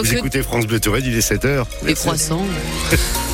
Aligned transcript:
Vous 0.00 0.14
écoutez 0.14 0.42
France 0.42 0.66
Bleu 0.66 0.80
Touraine, 0.80 1.04
il 1.06 1.16
est 1.16 1.28
7h. 1.28 1.64
Les 1.84 1.94
croissants. 1.94 2.46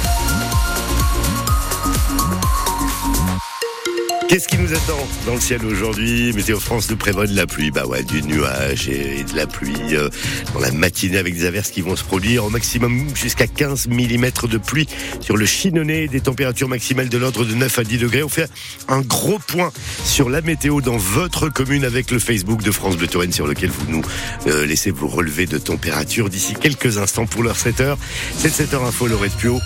Qu'est-ce 4.29 4.49
qui 4.49 4.59
nous 4.59 4.73
attend 4.73 4.99
dans 5.25 5.35
le 5.35 5.41
ciel 5.41 5.65
aujourd'hui? 5.65 6.33
Météo 6.33 6.59
France 6.59 6.91
nous 6.91 6.97
prévoit 6.97 7.29
de 7.29 7.37
la 7.37 7.47
pluie. 7.47 7.71
Bah 7.71 7.87
ouais, 7.87 8.03
du 8.03 8.23
nuage 8.23 8.89
et 8.89 9.23
de 9.23 9.37
la 9.37 9.47
pluie 9.47 9.95
euh, 9.95 10.09
dans 10.53 10.59
la 10.59 10.73
matinée 10.73 11.19
avec 11.19 11.35
des 11.35 11.45
averses 11.45 11.71
qui 11.71 11.81
vont 11.81 11.95
se 11.95 12.03
produire 12.03 12.45
au 12.45 12.51
maximum 12.51 13.07
jusqu'à 13.15 13.47
15 13.47 13.87
mm 13.87 14.31
de 14.51 14.59
pluie 14.59 14.89
sur 15.21 15.37
le 15.37 15.47
Chinonais, 15.47 16.09
des 16.09 16.21
températures 16.21 16.69
maximales 16.69 17.09
de 17.09 17.19
l'ordre 17.19 17.45
de 17.45 17.55
9 17.55 17.79
à 17.79 17.85
10 17.85 17.99
degrés. 17.99 18.25
On 18.25 18.29
fait 18.29 18.51
un 18.89 19.01
gros 19.01 19.39
point 19.39 19.73
sur 20.05 20.29
la 20.29 20.41
météo 20.41 20.81
dans 20.81 20.97
votre 20.97 21.49
commune 21.49 21.85
avec 21.85 22.11
le 22.11 22.19
Facebook 22.19 22.65
de 22.65 22.73
France 22.73 22.97
Bleu 22.97 23.07
Touraine 23.07 23.33
sur 23.33 23.47
lequel 23.47 23.71
vous 23.71 23.87
nous 23.89 24.03
euh, 24.49 24.67
laissez 24.67 24.91
vous 24.91 25.07
relever 25.07 25.47
de 25.47 25.59
température 25.59 26.31
d'ici 26.31 26.55
quelques 26.55 26.99
instants 26.99 27.27
pour 27.27 27.45
l'heure 27.45 27.57
7h. 27.57 27.97
C'est 28.37 28.49
7h 28.49 28.85
info, 28.85 29.07
Laurette 29.07 29.37
Pio. 29.37 29.61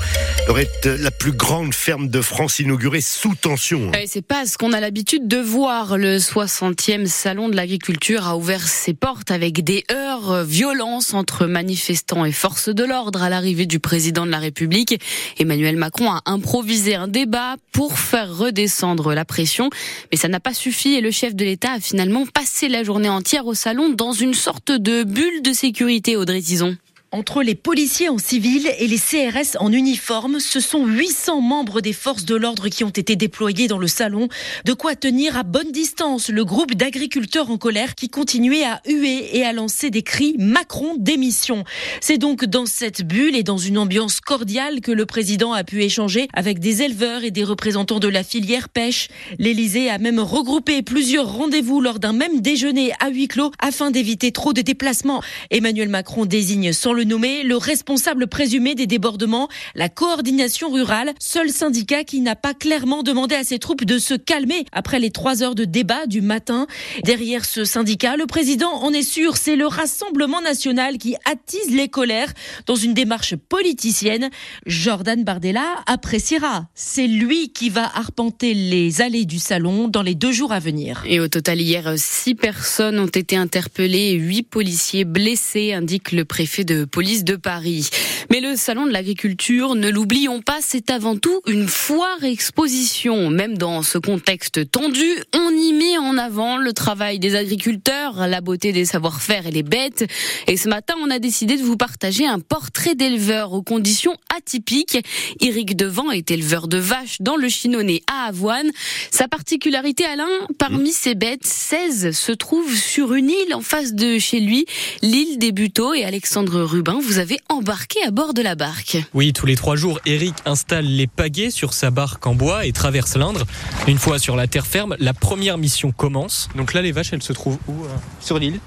Laurette, 0.48 0.86
la 0.86 1.10
plus 1.10 1.32
grande 1.32 1.72
ferme 1.72 2.08
de 2.08 2.20
France 2.20 2.58
inaugurée 2.58 3.00
sous 3.00 3.34
tension. 3.34 3.90
c'est 4.06 4.24
pas 4.24 4.49
ce 4.50 4.58
qu'on 4.58 4.72
a 4.72 4.80
l'habitude 4.80 5.28
de 5.28 5.38
voir. 5.38 5.96
Le 5.96 6.18
60e 6.18 7.06
salon 7.06 7.48
de 7.48 7.54
l'agriculture 7.54 8.26
a 8.26 8.36
ouvert 8.36 8.66
ses 8.66 8.94
portes 8.94 9.30
avec 9.30 9.62
des 9.62 9.84
heurts, 9.92 10.42
violences 10.42 11.14
entre 11.14 11.46
manifestants 11.46 12.24
et 12.24 12.32
forces 12.32 12.68
de 12.68 12.82
l'ordre 12.82 13.22
à 13.22 13.28
l'arrivée 13.28 13.66
du 13.66 13.78
président 13.78 14.26
de 14.26 14.30
la 14.32 14.40
République. 14.40 15.00
Emmanuel 15.38 15.76
Macron 15.76 16.10
a 16.10 16.22
improvisé 16.26 16.96
un 16.96 17.06
débat 17.06 17.56
pour 17.70 17.96
faire 18.00 18.36
redescendre 18.36 19.14
la 19.14 19.24
pression, 19.24 19.70
mais 20.10 20.18
ça 20.18 20.26
n'a 20.26 20.40
pas 20.40 20.54
suffi 20.54 20.94
et 20.94 21.00
le 21.00 21.12
chef 21.12 21.36
de 21.36 21.44
l'État 21.44 21.74
a 21.74 21.80
finalement 21.80 22.26
passé 22.26 22.68
la 22.68 22.82
journée 22.82 23.08
entière 23.08 23.46
au 23.46 23.54
salon 23.54 23.90
dans 23.90 24.12
une 24.12 24.34
sorte 24.34 24.72
de 24.72 25.04
bulle 25.04 25.42
de 25.42 25.52
sécurité, 25.52 26.16
Audrey 26.16 26.42
Tison. 26.42 26.76
Entre 27.12 27.42
les 27.42 27.56
policiers 27.56 28.08
en 28.08 28.18
civil 28.18 28.70
et 28.78 28.86
les 28.86 28.96
CRS 28.96 29.56
en 29.58 29.72
uniforme, 29.72 30.38
ce 30.38 30.60
sont 30.60 30.86
800 30.86 31.40
membres 31.40 31.80
des 31.80 31.92
forces 31.92 32.24
de 32.24 32.36
l'ordre 32.36 32.68
qui 32.68 32.84
ont 32.84 32.90
été 32.90 33.16
déployés 33.16 33.66
dans 33.66 33.78
le 33.78 33.88
salon. 33.88 34.28
De 34.64 34.74
quoi 34.74 34.94
tenir 34.94 35.36
à 35.36 35.42
bonne 35.42 35.72
distance 35.72 36.28
le 36.28 36.44
groupe 36.44 36.76
d'agriculteurs 36.76 37.50
en 37.50 37.58
colère 37.58 37.96
qui 37.96 38.10
continuait 38.10 38.62
à 38.62 38.80
huer 38.86 39.36
et 39.36 39.44
à 39.44 39.52
lancer 39.52 39.90
des 39.90 40.02
cris 40.02 40.36
Macron 40.38 40.94
démission. 40.98 41.64
C'est 42.00 42.16
donc 42.16 42.44
dans 42.44 42.64
cette 42.64 43.02
bulle 43.02 43.34
et 43.34 43.42
dans 43.42 43.58
une 43.58 43.78
ambiance 43.78 44.20
cordiale 44.20 44.80
que 44.80 44.92
le 44.92 45.04
président 45.04 45.52
a 45.52 45.64
pu 45.64 45.82
échanger 45.82 46.28
avec 46.32 46.60
des 46.60 46.82
éleveurs 46.82 47.24
et 47.24 47.32
des 47.32 47.42
représentants 47.42 47.98
de 47.98 48.06
la 48.06 48.22
filière 48.22 48.68
pêche. 48.68 49.08
L'Élysée 49.40 49.90
a 49.90 49.98
même 49.98 50.20
regroupé 50.20 50.82
plusieurs 50.82 51.32
rendez-vous 51.32 51.80
lors 51.80 51.98
d'un 51.98 52.12
même 52.12 52.40
déjeuner 52.40 52.92
à 53.00 53.08
huis 53.08 53.26
clos 53.26 53.50
afin 53.58 53.90
d'éviter 53.90 54.30
trop 54.30 54.52
de 54.52 54.62
déplacements. 54.62 55.24
Emmanuel 55.50 55.88
Macron 55.88 56.24
désigne 56.24 56.72
sans 56.72 56.92
le 56.92 56.99
le 57.00 57.04
nommer 57.04 57.44
le 57.44 57.56
responsable 57.56 58.26
présumé 58.26 58.74
des 58.74 58.86
débordements, 58.86 59.48
la 59.74 59.88
coordination 59.88 60.70
rurale, 60.70 61.14
seul 61.18 61.48
syndicat 61.48 62.04
qui 62.04 62.20
n'a 62.20 62.36
pas 62.36 62.52
clairement 62.52 63.02
demandé 63.02 63.34
à 63.34 63.42
ses 63.42 63.58
troupes 63.58 63.86
de 63.86 63.98
se 63.98 64.12
calmer 64.12 64.66
après 64.70 64.98
les 64.98 65.10
trois 65.10 65.42
heures 65.42 65.54
de 65.54 65.64
débat 65.64 66.04
du 66.04 66.20
matin. 66.20 66.66
Derrière 67.04 67.46
ce 67.46 67.64
syndicat, 67.64 68.16
le 68.16 68.26
président 68.26 68.70
en 68.70 68.92
est 68.92 69.02
sûr, 69.02 69.38
c'est 69.38 69.56
le 69.56 69.66
Rassemblement 69.66 70.42
national 70.42 70.98
qui 70.98 71.16
attise 71.24 71.74
les 71.74 71.88
colères 71.88 72.34
dans 72.66 72.74
une 72.74 72.92
démarche 72.92 73.34
politicienne. 73.34 74.28
Jordan 74.66 75.24
Bardella 75.24 75.76
appréciera. 75.86 76.68
C'est 76.74 77.06
lui 77.06 77.48
qui 77.48 77.70
va 77.70 77.90
arpenter 77.96 78.52
les 78.52 79.00
allées 79.00 79.24
du 79.24 79.38
salon 79.38 79.88
dans 79.88 80.02
les 80.02 80.14
deux 80.14 80.32
jours 80.32 80.52
à 80.52 80.58
venir. 80.58 81.02
Et 81.06 81.18
au 81.18 81.28
total, 81.28 81.62
hier, 81.62 81.94
six 81.96 82.34
personnes 82.34 82.98
ont 82.98 83.06
été 83.06 83.38
interpellées 83.38 84.10
et 84.10 84.16
huit 84.16 84.42
policiers 84.42 85.06
blessés, 85.06 85.72
indique 85.72 86.12
le 86.12 86.26
préfet 86.26 86.64
de 86.64 86.84
police 86.90 87.24
de 87.24 87.36
Paris. 87.36 87.88
Mais 88.30 88.40
le 88.40 88.56
salon 88.56 88.86
de 88.86 88.92
l'agriculture, 88.92 89.74
ne 89.74 89.88
l'oublions 89.88 90.42
pas, 90.42 90.58
c'est 90.60 90.90
avant 90.90 91.16
tout 91.16 91.40
une 91.46 91.66
foire 91.66 92.22
exposition. 92.22 93.30
Même 93.30 93.56
dans 93.56 93.82
ce 93.82 93.98
contexte 93.98 94.70
tendu, 94.70 95.08
on 95.34 95.50
y 95.50 95.72
met 95.72 95.98
en 95.98 96.18
avant 96.18 96.56
le 96.56 96.72
travail 96.72 97.18
des 97.18 97.34
agriculteurs, 97.34 98.26
la 98.26 98.40
beauté 98.40 98.72
des 98.72 98.84
savoir-faire 98.84 99.46
et 99.46 99.50
les 99.50 99.62
bêtes. 99.62 100.04
Et 100.46 100.56
ce 100.56 100.68
matin, 100.68 100.94
on 101.00 101.10
a 101.10 101.18
décidé 101.18 101.56
de 101.56 101.62
vous 101.62 101.76
partager 101.76 102.26
un 102.26 102.40
portrait 102.40 102.94
d'éleveur 102.94 103.52
aux 103.52 103.62
conditions 103.62 104.16
atypiques. 104.36 104.98
Éric 105.40 105.76
Devant 105.76 106.10
est 106.10 106.30
éleveur 106.30 106.68
de 106.68 106.78
vaches 106.78 107.20
dans 107.20 107.36
le 107.36 107.48
Chinonais 107.48 108.02
à 108.06 108.28
Avoine. 108.28 108.70
Sa 109.10 109.28
particularité, 109.28 110.04
Alain, 110.04 110.28
parmi 110.58 110.92
ces 110.92 111.14
bêtes, 111.14 111.46
16 111.46 112.10
se 112.10 112.32
trouvent 112.32 112.76
sur 112.76 113.14
une 113.14 113.30
île 113.30 113.54
en 113.54 113.60
face 113.60 113.94
de 113.94 114.18
chez 114.18 114.40
lui, 114.40 114.66
l'île 115.02 115.38
des 115.38 115.52
Buteaux 115.52 115.94
et 115.94 116.04
Alexandre 116.04 116.64
Rubin 116.80 116.98
vous 117.06 117.18
avez 117.18 117.38
embarqué 117.50 117.98
à 118.06 118.10
bord 118.10 118.32
de 118.32 118.40
la 118.40 118.54
barque. 118.54 118.96
Oui, 119.12 119.34
tous 119.34 119.44
les 119.44 119.54
trois 119.54 119.76
jours, 119.76 120.00
Eric 120.06 120.34
installe 120.46 120.86
les 120.86 121.06
pagaies 121.06 121.50
sur 121.50 121.74
sa 121.74 121.90
barque 121.90 122.26
en 122.26 122.34
bois 122.34 122.64
et 122.64 122.72
traverse 122.72 123.16
l'Indre. 123.16 123.44
Une 123.86 123.98
fois 123.98 124.18
sur 124.18 124.34
la 124.34 124.46
terre 124.46 124.66
ferme, 124.66 124.96
la 124.98 125.12
première 125.12 125.58
mission 125.58 125.92
commence. 125.92 126.48
Donc 126.56 126.72
là, 126.72 126.80
les 126.80 126.92
vaches, 126.92 127.12
elles 127.12 127.22
se 127.22 127.34
trouvent 127.34 127.58
où 127.68 127.84
euh 127.84 127.88
Sur 128.22 128.38
l'île. 128.38 128.60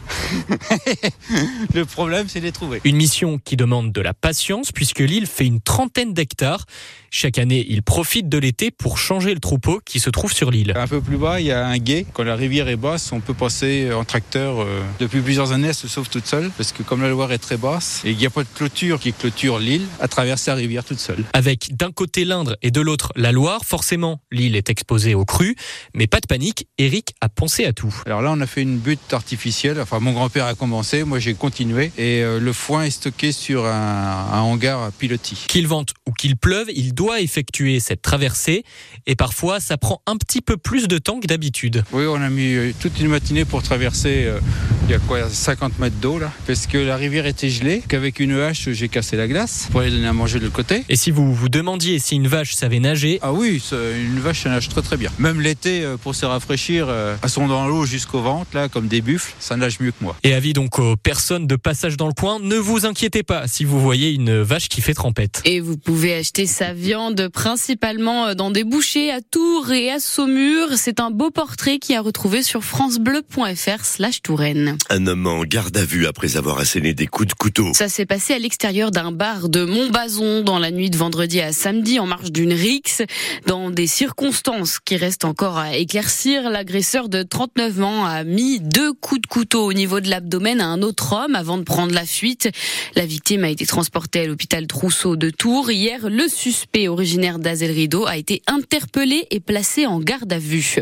le 1.74 1.86
problème, 1.86 2.28
c'est 2.30 2.40
de 2.40 2.46
les 2.46 2.52
trouver. 2.52 2.82
Une 2.84 2.98
mission 2.98 3.40
qui 3.44 3.56
demande 3.56 3.92
de 3.92 4.02
la 4.02 4.14
patience 4.14 4.72
puisque 4.72 5.00
l'île 5.00 5.26
fait 5.26 5.48
une 5.48 5.60
trentaine 5.60 6.14
d'hectares. 6.14 6.68
Chaque 7.10 7.40
année, 7.40 7.66
il 7.70 7.82
profite 7.82 8.30
de 8.30 8.38
l'été 8.38 8.70
pour 8.70 9.00
changer 9.00 9.34
le 9.34 9.40
troupeau 9.40 9.80
qui 9.86 10.00
se 10.00 10.12
trouve 10.12 10.34
sur 10.34 10.52
l'île. 10.52 10.74
Un 10.76 10.88
peu 10.88 11.02
plus 11.02 11.18
bas, 11.18 11.40
il 11.40 11.48
y 11.48 11.52
a 11.52 11.66
un 11.66 11.78
guet. 11.78 12.06
Quand 12.14 12.24
la 12.24 12.36
rivière 12.36 12.68
est 12.68 12.76
basse, 12.76 13.12
on 13.12 13.22
peut 13.22 13.36
passer 13.36 13.92
en 13.92 14.04
tracteur. 14.04 14.62
Euh, 14.62 14.82
depuis 15.00 15.22
plusieurs 15.22 15.52
années, 15.52 15.70
elle 15.70 15.76
se 15.76 15.88
sauve 15.88 16.10
toute 16.10 16.28
seule 16.28 16.52
parce 16.58 16.72
que 16.72 16.84
comme 16.84 17.02
la 17.02 17.10
Loire 17.10 17.32
est 17.32 17.40
très 17.40 17.58
basse, 17.58 18.03
et 18.04 18.12
il 18.12 18.18
n'y 18.18 18.26
a 18.26 18.30
pas 18.30 18.44
de 18.44 18.50
clôture 18.54 19.00
qui 19.00 19.14
clôture 19.14 19.60
l'île, 19.60 19.86
à 20.00 20.08
traverser 20.08 20.52
la 20.52 20.56
rivière 20.56 20.84
toute 20.84 21.00
seule. 21.00 21.24
Avec 21.34 21.76
d'un 21.76 21.92
côté 21.92 22.26
l'Indre 22.26 22.58
et 22.62 22.72
de 22.72 22.82
l'autre 22.82 23.12
la 23.16 23.32
Loire, 23.32 23.66
forcément 23.66 24.22
l'île 24.32 24.56
est 24.56 24.70
exposée 24.70 25.16
aux 25.16 25.26
crues, 25.26 25.56
mais 25.94 26.08
pas 26.08 26.20
de 26.20 26.28
panique, 26.28 26.68
Eric 26.78 27.16
a 27.22 27.30
pensé 27.30 27.66
à 27.66 27.74
tout. 27.74 27.94
Alors 28.06 28.22
là 28.22 28.32
on 28.32 28.42
a 28.42 28.48
fait 28.48 28.62
une 28.62 28.78
butte 28.78 29.14
artificielle, 29.14 29.80
enfin 29.80 30.00
mon 30.00 30.12
grand-père 30.12 30.46
a 30.46 30.56
commencé, 30.56 31.04
moi 31.04 31.20
j'ai 31.20 31.34
continué, 31.34 31.92
et 31.98 32.22
euh, 32.22 32.40
le 32.40 32.54
foin 32.54 32.84
est 32.84 32.92
stocké 32.92 33.32
sur 33.32 33.66
un, 33.66 34.28
un 34.32 34.40
hangar 34.42 34.92
pilotis. 34.94 35.46
Qu'il 35.48 35.68
vente 35.68 35.94
ou 36.08 36.12
qu'il 36.12 36.38
pleuve, 36.38 36.68
il 36.76 36.94
doit 36.94 37.22
effectuer 37.22 37.80
cette 37.80 38.02
traversée, 38.02 38.64
et 39.06 39.16
parfois 39.16 39.60
ça 39.60 39.78
prend 39.78 40.02
un 40.06 40.18
petit 40.18 40.42
peu 40.42 40.58
plus 40.58 40.88
de 40.88 40.98
temps 40.98 41.20
que 41.20 41.28
d'habitude. 41.28 41.84
Oui, 41.92 42.06
on 42.06 42.22
a 42.22 42.30
mis 42.30 42.54
euh, 42.54 42.72
toute 42.80 43.00
une 43.00 43.08
matinée 43.08 43.46
pour 43.46 43.64
traverser, 43.64 44.26
euh, 44.26 44.40
il 44.86 44.92
y 44.92 44.94
a 44.94 45.00
quoi, 45.00 45.30
50 45.30 45.80
mètres 45.80 45.96
d'eau 46.02 46.20
là, 46.20 46.32
parce 46.48 46.68
que 46.68 46.78
la 46.78 46.98
rivière 46.98 47.26
était 47.26 47.50
gelée, 47.50 47.84
qu'avec 47.94 48.20
une 48.20 48.40
hache, 48.40 48.70
j'ai 48.72 48.90
cassé 48.90 49.18
la 49.18 49.28
glace 49.28 49.68
pour 49.72 49.82
aller 49.82 49.92
donner 49.92 50.08
à 50.08 50.14
manger 50.14 50.40
de 50.40 50.46
l'autre 50.46 50.56
côté. 50.56 50.84
Et 50.90 50.96
si 50.96 51.12
vous 51.12 51.32
vous 51.32 51.48
demandiez 51.48 52.00
si 52.00 52.16
une 52.16 52.28
vache 52.28 52.56
savait 52.56 52.80
nager? 52.80 53.20
Ah 53.22 53.32
oui, 53.32 53.62
une 53.72 54.20
vache, 54.20 54.42
ça 54.42 54.50
nage 54.50 54.68
très 54.68 54.82
très 54.82 54.98
bien. 54.98 55.12
Même 55.20 55.40
l'été, 55.40 55.84
euh, 55.84 55.96
pour 55.96 56.16
se 56.16 56.26
rafraîchir, 56.26 56.88
euh, 56.90 57.16
elles 57.22 57.30
sont 57.30 57.48
dans 57.48 57.68
l'eau 57.68 57.86
jusqu'au 57.86 58.20
ventre, 58.20 58.50
là, 58.56 58.68
comme 58.68 58.88
des 58.88 59.02
buffles, 59.02 59.36
ça 59.40 59.58
nage 59.58 59.80
mieux 59.80 59.92
que 59.92 60.02
moi. 60.02 60.16
Et 60.24 60.34
avis 60.34 60.54
donc 60.54 60.80
aux 60.80 60.96
personnes 60.96 61.46
de 61.46 61.56
passage 61.56 61.96
dans 61.96 62.08
le 62.08 62.14
coin, 62.14 62.40
ne 62.40 62.56
vous 62.56 62.88
inquiétez 62.88 63.22
pas 63.22 63.48
si 63.48 63.64
vous 63.64 63.80
voyez 63.80 64.10
une 64.10 64.42
vache 64.42 64.70
qui 64.70 64.82
fait 64.82 64.96
trempette. 64.96 65.44
Et 65.46 65.60
vous 65.60 65.78
pouvez 65.78 66.16
acheter 66.16 66.48
sa 66.48 66.74
viande 66.74 67.28
principalement 67.28 68.26
euh, 68.26 68.34
dans 68.34 68.50
des 68.50 68.64
bouchers 68.64 69.12
à 69.12 69.22
Tours 69.22 69.72
et 69.72 69.92
à 69.92 70.00
Saumur. 70.00 70.70
C'est 70.78 71.00
un 71.00 71.12
beau 71.12 71.30
portrait 71.30 71.78
qui 71.78 71.94
a 71.94 72.02
retrouvé 72.02 72.42
sur 72.42 72.64
francebleu.fr 72.64 73.86
slash 73.86 74.24
Touraine. 74.24 74.80
Un 74.90 75.06
homme 75.06 75.28
en 75.28 75.44
garde 75.44 75.78
à 75.78 75.86
vue 75.86 76.08
après 76.08 76.38
avoir 76.38 76.58
asséné 76.58 76.96
des 76.96 77.06
coups 77.06 77.28
de 77.28 77.34
couteau. 77.34 77.72
Ça 77.76 77.83
s'est 77.90 78.06
passé 78.06 78.34
à 78.34 78.40
l'extérieur 78.40 78.92
d'un 78.92 79.12
bar 79.12 79.50
de 79.50 79.66
Montbazon 79.66 80.42
dans 80.42 80.60
la 80.60 80.72
nuit 80.72 80.90
de 80.90 80.98
vendredi 80.98 81.42
à 81.42 81.52
samedi 81.52 82.00
en 82.00 82.06
marge 82.06 82.32
d'une 82.32 82.54
rixe. 82.54 83.02
Dans 83.48 83.72
des 83.72 83.88
circonstances 83.88 84.80
qui 84.80 84.96
restent 84.96 85.26
encore 85.26 85.58
à 85.58 85.76
éclaircir, 85.76 86.50
l'agresseur 86.50 87.10
de 87.10 87.24
39 87.24 87.82
ans 87.82 88.06
a 88.06 88.24
mis 88.24 88.60
deux 88.60 88.94
coups 88.94 89.22
de 89.22 89.28
couteau 89.28 89.66
au 89.66 89.74
niveau 89.74 90.00
de 90.00 90.10
l'abdomen 90.10 90.62
à 90.62 90.68
un 90.68 90.82
autre 90.82 91.14
homme 91.14 91.36
avant 91.36 91.58
de 91.58 91.64
prendre 91.64 91.94
la 91.94 92.06
fuite. 92.06 92.50
La 92.96 93.06
victime 93.06 93.44
a 93.44 93.50
été 93.50 93.66
transportée 93.66 94.22
à 94.22 94.26
l'hôpital 94.26 94.68
Trousseau 94.68 95.16
de 95.16 95.30
Tours. 95.30 95.72
Hier, 95.72 96.10
le 96.10 96.28
suspect 96.28 96.88
originaire 96.88 97.40
d'Azel 97.40 97.72
Rideau 97.72 98.06
a 98.06 98.18
été 98.18 98.42
interpellé 98.48 99.28
et 99.32 99.40
placé 99.40 99.86
en 99.86 100.00
garde 100.00 100.32
à 100.32 100.40
vue. 100.40 100.76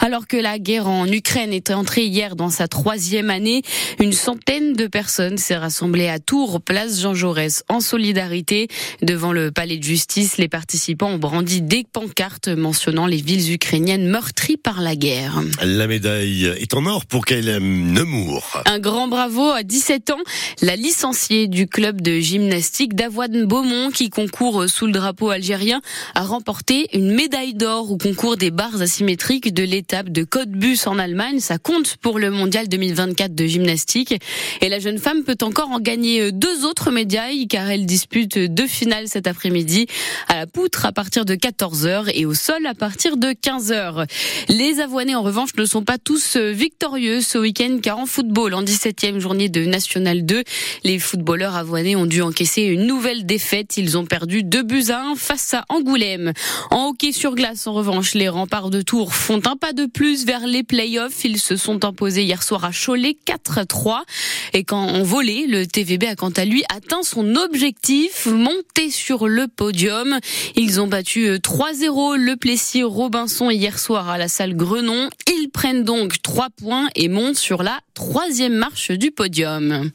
Alors 0.00 0.26
que 0.26 0.36
la 0.36 0.58
guerre 0.58 0.86
en 0.86 1.06
Ukraine 1.06 1.52
est 1.52 1.70
entrée 1.70 2.04
hier 2.04 2.36
dans 2.36 2.50
sa 2.50 2.68
troisième 2.68 3.30
année, 3.30 3.62
une 3.98 4.12
centaine 4.12 4.74
de 4.74 4.86
personnes 4.86 5.38
s'est 5.38 5.56
rassemblée 5.56 6.08
à 6.08 6.18
Tours, 6.18 6.35
place 6.64 7.00
Jean 7.00 7.14
Jaurès, 7.14 7.64
en 7.68 7.80
solidarité. 7.80 8.68
Devant 9.02 9.32
le 9.32 9.50
palais 9.50 9.78
de 9.78 9.82
justice, 9.82 10.36
les 10.36 10.48
participants 10.48 11.10
ont 11.10 11.18
brandi 11.18 11.62
des 11.62 11.84
pancartes 11.90 12.48
mentionnant 12.48 13.06
les 13.06 13.16
villes 13.16 13.52
ukrainiennes 13.52 14.06
meurtries 14.06 14.56
par 14.56 14.80
la 14.80 14.96
guerre. 14.96 15.40
La 15.62 15.86
médaille 15.86 16.44
est 16.58 16.74
en 16.74 16.84
or 16.86 17.06
pour 17.06 17.24
Kaylem 17.24 17.92
Nemour. 17.92 18.62
Un 18.66 18.78
grand 18.78 19.08
bravo 19.08 19.50
à 19.50 19.62
17 19.62 20.10
ans, 20.10 20.20
la 20.60 20.76
licenciée 20.76 21.48
du 21.48 21.66
club 21.66 22.00
de 22.00 22.18
gymnastique 22.20 22.94
d'Avoine 22.94 23.44
Beaumont 23.46 23.90
qui 23.90 24.10
concourt 24.10 24.68
sous 24.68 24.86
le 24.86 24.92
drapeau 24.92 25.30
algérien 25.30 25.80
a 26.14 26.22
remporté 26.22 26.88
une 26.92 27.12
médaille 27.12 27.54
d'or 27.54 27.90
au 27.90 27.96
concours 27.96 28.36
des 28.36 28.50
barres 28.50 28.82
asymétriques 28.82 29.54
de 29.54 29.62
l'étape 29.62 30.10
de 30.10 30.24
Cottbus 30.24 30.80
en 30.86 30.98
Allemagne. 30.98 31.40
Ça 31.40 31.58
compte 31.58 31.96
pour 31.96 32.18
le 32.18 32.30
mondial 32.30 32.68
2024 32.68 33.34
de 33.34 33.46
gymnastique 33.46 34.14
et 34.60 34.68
la 34.68 34.78
jeune 34.78 34.98
femme 34.98 35.24
peut 35.24 35.38
encore 35.42 35.70
en 35.70 35.80
gagner 35.80 36.15
mais 36.16 36.32
deux 36.32 36.64
autres 36.64 36.90
médailles 36.90 37.46
car 37.48 37.70
elles 37.70 37.86
disputent 37.86 38.38
deux 38.38 38.66
finales 38.66 39.08
cet 39.08 39.26
après-midi 39.26 39.86
à 40.28 40.36
la 40.36 40.46
poutre 40.46 40.86
à 40.86 40.92
partir 40.92 41.24
de 41.24 41.34
14h 41.34 42.10
et 42.14 42.26
au 42.26 42.34
sol 42.34 42.66
à 42.66 42.74
partir 42.74 43.16
de 43.16 43.28
15h. 43.28 44.06
Les 44.48 44.80
avoinés 44.80 45.14
en 45.14 45.22
revanche 45.22 45.50
ne 45.56 45.64
sont 45.64 45.82
pas 45.82 45.98
tous 45.98 46.36
victorieux 46.36 47.20
ce 47.20 47.38
week-end 47.38 47.78
car 47.82 47.98
en 47.98 48.06
football, 48.06 48.54
en 48.54 48.62
17e 48.62 49.18
journée 49.18 49.48
de 49.48 49.64
National 49.64 50.24
2, 50.24 50.42
les 50.84 50.98
footballeurs 50.98 51.56
avoinés 51.56 51.96
ont 51.96 52.06
dû 52.06 52.22
encaisser 52.22 52.62
une 52.62 52.86
nouvelle 52.86 53.26
défaite. 53.26 53.76
Ils 53.76 53.98
ont 53.98 54.06
perdu 54.06 54.42
2 54.42 54.62
buts 54.62 54.90
à 54.90 55.02
1 55.02 55.16
face 55.16 55.54
à 55.54 55.64
Angoulême. 55.68 56.32
En 56.70 56.88
hockey 56.88 57.12
sur 57.12 57.34
glace, 57.34 57.66
en 57.66 57.72
revanche, 57.72 58.14
les 58.14 58.28
remparts 58.28 58.70
de 58.70 58.82
Tours 58.82 59.14
font 59.14 59.40
un 59.46 59.56
pas 59.56 59.72
de 59.72 59.86
plus 59.86 60.24
vers 60.24 60.46
les 60.46 60.62
playoffs. 60.62 61.24
Ils 61.24 61.40
se 61.40 61.56
sont 61.56 61.84
imposés 61.84 62.24
hier 62.24 62.42
soir 62.42 62.64
à 62.64 62.70
Cholet 62.72 63.16
4-3. 63.26 64.00
Et 64.52 64.64
quand 64.64 64.76
en 64.80 65.02
volé, 65.02 65.46
le 65.46 65.66
TVB 65.66 66.05
quant 66.14 66.30
à 66.30 66.44
lui 66.44 66.62
atteint 66.68 67.02
son 67.02 67.34
objectif, 67.34 68.26
monter 68.26 68.90
sur 68.90 69.26
le 69.26 69.48
podium. 69.48 70.18
Ils 70.54 70.80
ont 70.80 70.86
battu 70.86 71.28
3-0 71.28 72.16
le 72.16 72.36
Plessis 72.36 72.84
Robinson 72.84 73.50
hier 73.50 73.78
soir 73.78 74.08
à 74.08 74.18
la 74.18 74.28
salle 74.28 74.54
Grenon. 74.54 75.08
Ils 75.26 75.48
prennent 75.48 75.84
donc 75.84 76.22
3 76.22 76.48
points 76.50 76.88
et 76.94 77.08
montent 77.08 77.36
sur 77.36 77.62
la 77.62 77.80
troisième 77.94 78.54
marche 78.54 78.92
du 78.92 79.10
podium. 79.10 79.90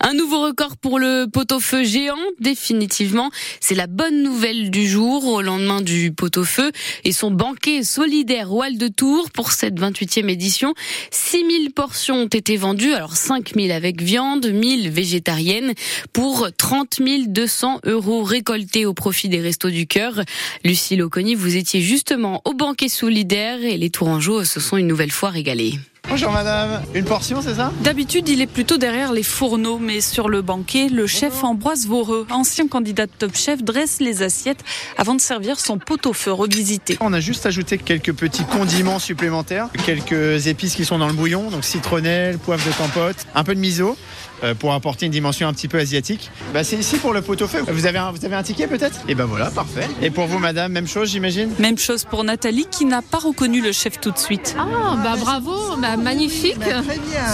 Un 0.00 0.14
nouveau 0.14 0.42
record 0.42 0.76
pour 0.76 0.98
le 0.98 1.26
pot-au-feu 1.26 1.84
géant, 1.84 2.18
définitivement. 2.40 3.30
C'est 3.60 3.74
la 3.74 3.86
bonne 3.86 4.22
nouvelle 4.22 4.70
du 4.70 4.86
jour 4.88 5.26
au 5.26 5.42
lendemain 5.42 5.80
du 5.80 6.12
pot-au-feu 6.12 6.72
et 7.04 7.12
son 7.12 7.30
banquet 7.30 7.82
solidaire 7.82 8.52
Wall 8.52 8.78
de 8.78 8.88
Tours 8.88 9.30
pour 9.30 9.52
cette 9.52 9.80
28e 9.80 10.28
édition. 10.28 10.74
6000 11.10 11.72
portions 11.72 12.22
ont 12.22 12.26
été 12.26 12.56
vendues, 12.56 12.94
alors 12.94 13.16
5000 13.16 13.72
avec 13.72 14.02
viande, 14.02 14.46
1000 14.46 14.90
végétariennes 14.90 15.74
pour 16.12 16.48
30 16.56 17.00
200 17.26 17.80
euros 17.84 18.22
récoltés 18.22 18.86
au 18.86 18.94
profit 18.94 19.28
des 19.28 19.40
Restos 19.40 19.70
du 19.70 19.86
Cœur. 19.86 20.20
Lucie 20.64 20.96
Loconi, 20.96 21.34
vous 21.34 21.56
étiez 21.56 21.80
justement 21.80 22.42
au 22.44 22.54
banquet 22.54 22.88
solidaire 22.88 23.62
et 23.62 23.76
les 23.76 23.90
Tourangeaux 23.90 24.44
se 24.44 24.60
sont 24.60 24.76
une 24.76 24.86
nouvelle 24.86 25.12
fois 25.12 25.30
régalés. 25.30 25.78
Bonjour 26.10 26.30
madame, 26.30 26.82
une 26.94 27.06
portion 27.06 27.40
c'est 27.42 27.54
ça? 27.54 27.72
D'habitude 27.82 28.28
il 28.28 28.40
est 28.40 28.46
plutôt 28.46 28.76
derrière 28.76 29.12
les 29.12 29.22
fourneaux 29.22 29.78
mais 29.78 30.00
sur 30.00 30.28
le 30.28 30.42
banquet, 30.42 30.88
le 30.88 31.06
chef 31.06 31.42
Ambroise 31.42 31.86
Voreux, 31.86 32.26
ancien 32.30 32.68
candidat 32.68 33.06
de 33.06 33.12
top 33.18 33.34
chef, 33.34 33.64
dresse 33.64 34.00
les 34.00 34.22
assiettes 34.22 34.62
avant 34.98 35.14
de 35.14 35.20
servir 35.20 35.58
son 35.58 35.78
pot-au-feu 35.78 36.32
revisité. 36.32 36.98
On 37.00 37.12
a 37.12 37.20
juste 37.20 37.46
ajouté 37.46 37.78
quelques 37.78 38.12
petits 38.12 38.44
condiments 38.44 38.98
supplémentaires, 38.98 39.68
quelques 39.86 40.46
épices 40.46 40.74
qui 40.74 40.84
sont 40.84 40.98
dans 40.98 41.08
le 41.08 41.14
bouillon, 41.14 41.50
donc 41.50 41.64
citronnelle, 41.64 42.38
poivre 42.38 42.64
de 42.64 42.72
campote, 42.72 43.16
un 43.34 43.42
peu 43.42 43.54
de 43.54 43.60
miso 43.60 43.96
euh, 44.42 44.54
pour 44.54 44.72
apporter 44.72 45.06
une 45.06 45.12
dimension 45.12 45.48
un 45.48 45.52
petit 45.54 45.68
peu 45.68 45.78
asiatique. 45.78 46.30
Bah, 46.52 46.64
c'est 46.64 46.76
ici 46.76 46.96
pour 46.98 47.12
le 47.12 47.22
pot-au-feu. 47.22 47.64
Vous 47.66 47.86
avez 47.86 47.98
un, 47.98 48.12
vous 48.12 48.24
avez 48.24 48.36
un 48.36 48.42
ticket 48.42 48.66
peut-être? 48.66 49.00
Et 49.08 49.14
ben 49.14 49.24
voilà, 49.24 49.50
parfait. 49.50 49.88
Et 50.02 50.10
pour 50.10 50.26
vous 50.26 50.38
madame, 50.38 50.70
même 50.72 50.86
chose 50.86 51.10
j'imagine? 51.10 51.50
Même 51.58 51.78
chose 51.78 52.04
pour 52.04 52.24
Nathalie 52.24 52.66
qui 52.70 52.84
n'a 52.84 53.00
pas 53.00 53.18
reconnu 53.18 53.62
le 53.62 53.72
chef 53.72 54.00
tout 54.00 54.10
de 54.10 54.18
suite. 54.18 54.54
Ah 54.58 54.96
bah 55.02 55.14
bravo, 55.18 55.76
bah, 55.78 55.93
magnifique. 55.96 56.58
Bah, 56.58 56.82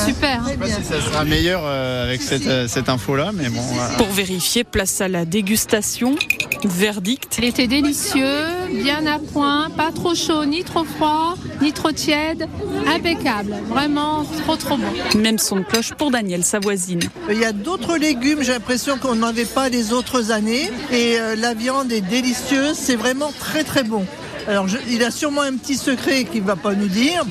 Super. 0.06 0.42
Je 0.44 0.50
sais 0.50 0.56
pas 0.56 0.66
si 0.66 0.84
ça 0.84 1.00
sera 1.00 1.24
meilleur 1.24 1.62
euh, 1.64 2.04
avec 2.04 2.22
cette, 2.22 2.46
euh, 2.46 2.68
cette 2.68 2.88
info-là, 2.88 3.30
mais 3.34 3.48
bon. 3.48 3.60
voilà. 3.60 3.94
Pour 3.96 4.08
vérifier, 4.08 4.64
place 4.64 5.00
à 5.00 5.08
la 5.08 5.24
dégustation. 5.24 6.16
Verdict. 6.62 7.36
Il 7.38 7.44
était 7.44 7.66
délicieux, 7.66 8.44
bien 8.84 9.06
à 9.06 9.18
point, 9.18 9.70
pas 9.70 9.92
trop 9.92 10.14
chaud, 10.14 10.44
ni 10.44 10.62
trop 10.62 10.84
froid, 10.84 11.34
ni 11.62 11.72
trop 11.72 11.90
tiède. 11.90 12.46
Impeccable. 12.86 13.54
Vraiment 13.68 14.24
trop 14.42 14.56
trop 14.56 14.76
bon. 14.76 15.18
Même 15.18 15.38
son 15.38 15.56
de 15.56 15.62
cloche 15.62 15.92
pour 15.96 16.10
Daniel, 16.10 16.44
sa 16.44 16.58
voisine. 16.58 17.00
Il 17.30 17.38
y 17.38 17.46
a 17.46 17.52
d'autres 17.52 17.96
légumes, 17.96 18.42
j'ai 18.42 18.52
l'impression 18.52 18.98
qu'on 18.98 19.14
n'avait 19.14 19.46
pas 19.46 19.70
les 19.70 19.92
autres 19.94 20.32
années. 20.32 20.70
Et 20.92 21.18
euh, 21.18 21.34
la 21.34 21.54
viande 21.54 21.90
est 21.92 22.02
délicieuse, 22.02 22.76
c'est 22.76 22.96
vraiment 22.96 23.32
très 23.38 23.64
très 23.64 23.82
bon. 23.82 24.04
Alors 24.50 24.66
je- 24.66 24.78
il 24.90 25.04
a 25.04 25.12
sûrement 25.12 25.42
un 25.42 25.56
petit 25.56 25.76
secret 25.76 26.24
qu'il 26.24 26.42
ne 26.42 26.46
va 26.48 26.56
pas 26.56 26.74
nous 26.74 26.88
dire. 26.88 27.24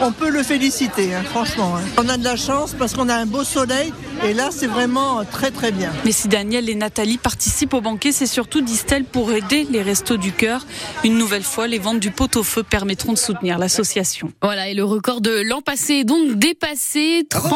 On 0.00 0.10
peut 0.10 0.30
le 0.30 0.42
féliciter, 0.42 1.14
hein, 1.14 1.22
franchement. 1.22 1.76
hein. 1.76 1.82
On 1.98 2.08
a 2.08 2.16
de 2.16 2.24
la 2.24 2.36
chance 2.36 2.74
parce 2.78 2.94
qu'on 2.94 3.10
a 3.10 3.14
un 3.14 3.26
beau 3.26 3.44
soleil 3.44 3.92
et 4.24 4.32
là 4.32 4.48
c'est 4.50 4.66
vraiment 4.68 5.22
très 5.24 5.50
très 5.50 5.70
bien. 5.70 5.92
Mais 6.06 6.12
si 6.12 6.28
Daniel 6.28 6.70
et 6.70 6.74
Nathalie 6.74 7.18
participent 7.18 7.74
au 7.74 7.82
banquet, 7.82 8.10
c'est 8.10 8.26
surtout, 8.26 8.62
disent-elles, 8.62 9.04
pour 9.04 9.32
aider 9.32 9.66
les 9.70 9.82
restos 9.82 10.16
du 10.16 10.32
cœur. 10.32 10.64
Une 11.04 11.18
nouvelle 11.18 11.42
fois, 11.42 11.66
les 11.66 11.78
ventes 11.78 12.00
du 12.00 12.10
pot-au-feu 12.10 12.62
permettront 12.62 13.12
de 13.12 13.18
soutenir 13.18 13.58
l'association. 13.58 14.32
Voilà, 14.42 14.68
et 14.70 14.74
le 14.74 14.84
record 14.84 15.20
de 15.20 15.42
l'an 15.46 15.60
passé 15.60 15.94
est 15.96 16.04
donc 16.04 16.38
dépassé. 16.38 17.26
30 17.28 17.52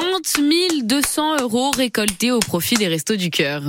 200 0.82 1.40
euros 1.40 1.70
récoltés 1.70 2.32
au 2.32 2.40
profit 2.40 2.74
des 2.74 2.88
Restos 2.88 3.16
du 3.16 3.30
Cœur. 3.30 3.62